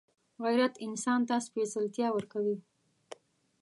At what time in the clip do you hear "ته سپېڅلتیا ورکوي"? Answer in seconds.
1.27-2.55